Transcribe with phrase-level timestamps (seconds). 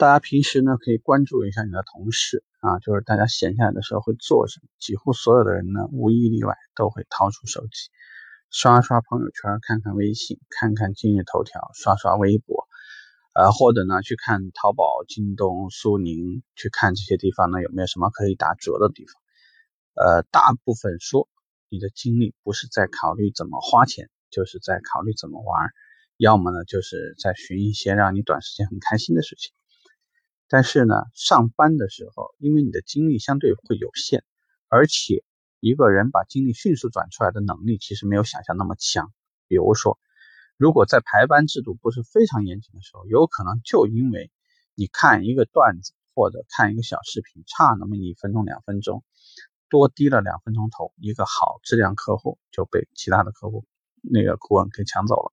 [0.00, 4.68] 大家平时呢可以关注一下你的同事啊，就是大家闲下来的时候会做什么。
[4.78, 7.90] 几乎所有的人呢，无一例外都会掏出手机，
[8.50, 12.66] 刷刷朋友圈，看看微信，看看今日头条，刷刷微博，
[13.34, 19.20] 呃，或者呢去看淘宝、京东、苏宁，去看这些地方呢有没有什么可以打折的地方。
[20.02, 21.28] 呃，大部分说
[21.68, 25.68] 你的精力不是在考虑怎么花钱，就是在考虑怎么玩，
[26.16, 29.52] 要么呢就是在寻一些让你短时间很开心的事情。
[30.52, 34.24] 但是呢，上班的时候，因为你的精力相对会有限，
[34.68, 35.22] 而且
[35.60, 39.12] 一个人把精力迅速转出来的能力，其实没有想象那么强。
[39.46, 40.00] 比如说，
[40.56, 44.32] 如果在排班制度不是非常严谨的时候，有可能就因为
[44.74, 49.04] 你看一个段子或者看一个小视频，差那么一分钟两分钟，
[49.68, 53.66] 多低了两分钟头，一个好质量客户就被其他的客户
[54.02, 55.32] 那个顾问给抢走了。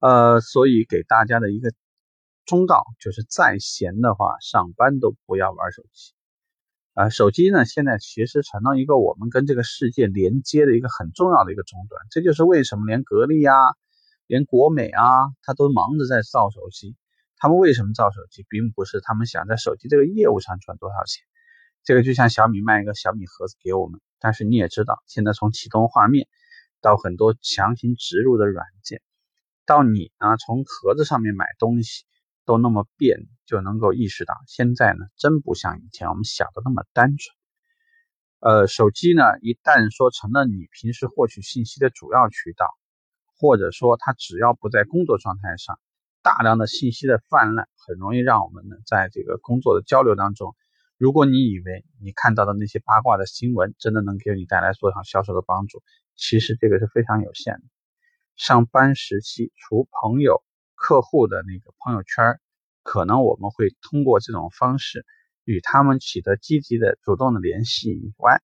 [0.00, 1.70] 呃，所以给大家的一个。
[2.48, 6.14] 忠告就是再闲的话，上班都不要玩手机。
[6.94, 12.00] 啊，手机呢，现在其实成了一个我们跟这个世界连接的一个很重要的一个终端。
[12.10, 13.54] 这就是为什么连格力啊，
[14.26, 15.04] 连国美啊，
[15.42, 16.96] 他都忙着在造手机。
[17.36, 21.22] 他们为什么造手机，并不是他们想在手机这个业务上赚多少钱。
[21.84, 26.26] 这个就像小米卖一个小米盒子给我们，但是你也知道，现在从启动画面
[26.80, 29.02] 到很多强行植入的软件，
[29.66, 32.06] 到你呢从盒子上面买东西。
[32.48, 37.36] 都那么变，就能够意识到现在呢，真不像以前我们想的那么单纯。
[38.40, 42.66] 呃，手机呢，一旦说成了你平时获取信息的主要渠道，
[43.36, 45.78] 或者说它只要不在工作状态上，
[46.22, 50.56] 大量的信息的泛滥，很容易让我们呢，在这个工作的交流当中，
[50.96, 55.82] 如果你以为你看到的那些八卦的新闻真的能给你带来做好销售的帮助，
[56.16, 57.62] 其实这个是非常有限的。
[58.36, 60.42] 上班时期，除朋友。
[60.78, 62.40] 客户的那个朋友圈，
[62.84, 65.04] 可能我们会通过这种方式
[65.42, 68.40] 与他们取得积极的、主动的联系以外，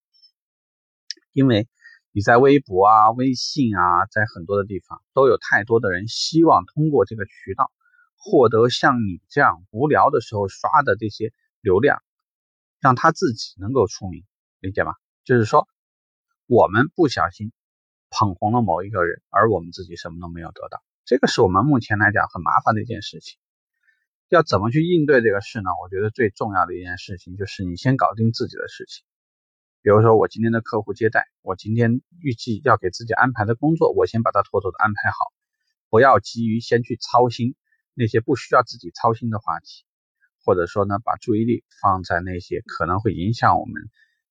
[1.33, 1.69] 因为
[2.11, 7.71] 你在微博啊、微信啊，在很多的地方都有太多的人希望通过这个渠道
[8.17, 12.03] 获得像你这样无聊的时候刷的这些流量，
[12.81, 14.25] 让他自己能够出名，
[14.59, 14.93] 理解吗？
[15.25, 15.69] 就是说，
[16.47, 17.53] 我们不小心
[18.11, 20.83] 捧红了某一个人，而我们自己什么都没有得到。
[21.05, 23.39] 这个是我们目前来讲很麻烦的一件事情，
[24.31, 25.69] 要怎么去应对这个事呢？
[25.83, 29.05] 我觉得最重要的一件事情就是你先搞定自己的事情。
[29.83, 35.31] 比如说我今天的客户接待，我今天预计要给自己安排的工作，我先把它妥妥的安排好，
[35.91, 37.55] 不要急于先去操心
[37.93, 39.85] 那些不需要自己操心的话题，
[40.43, 43.75] 或者说呢，把注意力放在那些可能会影响我们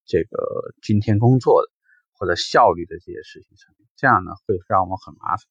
[0.06, 1.70] 这个今天工作的
[2.14, 5.46] 或者效率的这些事情上面，这样呢会让我们很麻烦。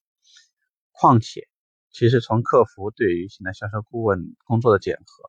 [0.96, 1.48] 况且，
[1.90, 5.28] 其实从客服对于现在销售顾问工作的检核，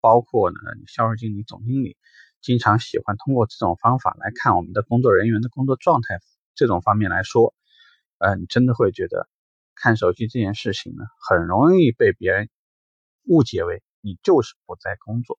[0.00, 1.96] 包括呢，销售经理、总经理
[2.42, 6.20] 经常喜欢通过这种方法来看我们的工作人员的工作状态，
[6.54, 7.54] 这种方面来说，
[8.18, 9.26] 呃，你真的会觉得
[9.74, 12.50] 看手机这件事情呢，很容易被别人
[13.24, 15.38] 误解为你就是不在工作。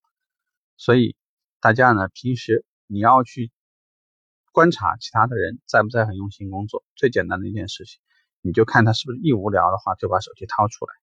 [0.76, 1.16] 所以
[1.60, 3.52] 大家呢，平时你要去
[4.52, 8.00] 观察其他的人在不在很用心工作，最简单的一件事情。
[8.48, 10.94] 你就看他是不是一无聊的话，就把手机掏出来。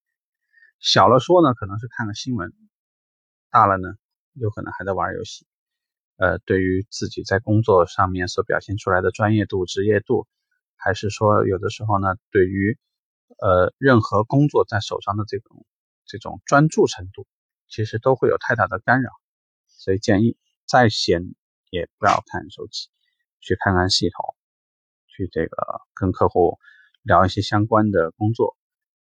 [0.80, 2.48] 小了说呢，可能是看个新闻；
[3.50, 3.96] 大了呢，
[4.32, 5.46] 有可能还在玩游戏。
[6.16, 10.26] 呃，对于自己在工作上面所表现出来的专业度、职业度，
[10.76, 12.78] 还是说有的时候呢，对于
[13.38, 15.66] 呃任何工作在手上的这种
[16.06, 17.26] 这种专注程度，
[17.68, 19.10] 其实都会有太大的干扰。
[19.68, 21.34] 所以建议再闲
[21.68, 22.88] 也不要看手机，
[23.40, 24.34] 去看看系统，
[25.08, 26.58] 去这个跟客户。
[27.04, 28.56] 聊一些相关的工作，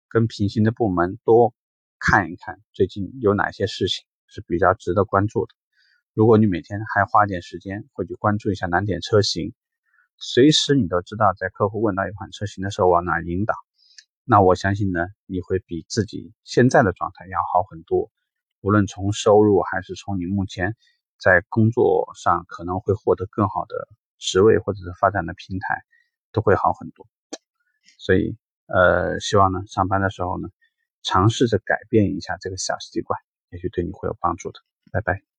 [0.10, 1.54] 跟平行的部门多
[2.00, 5.54] 看一看，最近有哪些事情是比较值得关注的。
[6.16, 9.54] 如果你每天还花点时间会去关注一下难点车型，
[10.18, 13.54] 随时你都知道在客户问到一款车型的时候往哪引导，
[14.24, 18.10] 那我相信呢，你会比自己现在的状态要好很多。
[18.62, 20.76] 无论从收入还是从你目前
[21.20, 23.88] 在工作上可能会获得更好的
[24.18, 25.84] 职位或者是发展的平台，
[26.32, 27.08] 都会好很多。
[27.98, 28.36] 所以，
[28.68, 30.50] 呃，希望呢，上班的时候呢，
[31.04, 33.20] 尝试着改变一下这个小习惯，
[33.52, 34.60] 也许对你会有帮助的。
[34.92, 35.31] 拜拜。